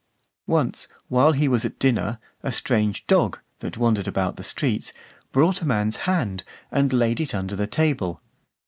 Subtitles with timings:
[0.47, 4.91] Once, while he was at dinner, a strange dog, that wandered about the streets,
[5.31, 8.19] brought a man's hand, and laid it under the table.